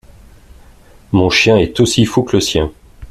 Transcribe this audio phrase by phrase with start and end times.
[1.11, 2.71] Mon chien est aussi fou que le sien.